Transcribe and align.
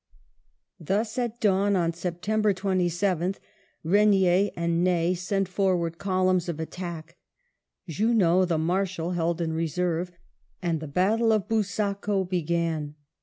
Thus 0.79 1.19
at 1.19 1.39
dawn 1.39 1.75
on 1.75 1.93
September 1.93 2.55
27th 2.55 3.37
Regnier 3.83 4.49
and 4.55 4.83
Ney 4.83 5.13
sent 5.13 5.47
forward 5.47 5.99
columns 5.99 6.49
of 6.49 6.59
attack; 6.59 7.17
Junot 7.87 8.47
the 8.47 8.57
Marshal 8.57 9.11
held 9.11 9.39
in 9.41 9.53
reserve; 9.53 10.11
and 10.59 10.79
the 10.79 10.87
Battle 10.87 11.31
of 11.31 11.47
Busaco 11.47 12.27
began. 12.27 12.95